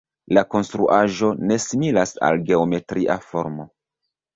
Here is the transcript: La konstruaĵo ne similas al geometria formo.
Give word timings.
La 0.37 0.43
konstruaĵo 0.55 1.29
ne 1.51 1.59
similas 1.67 2.17
al 2.31 2.45
geometria 2.51 3.23
formo. 3.33 3.73